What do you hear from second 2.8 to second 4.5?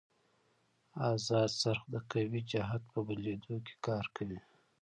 په بدلېدو کې کار کوي.